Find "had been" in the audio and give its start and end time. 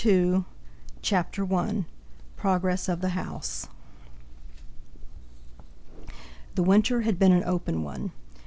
7.01-7.31